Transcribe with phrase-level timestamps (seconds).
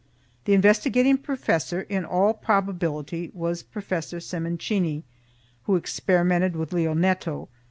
[0.45, 5.03] The investigating professor in all probability, was Professor Sementini,
[5.65, 7.47] who experimented with Lionetto.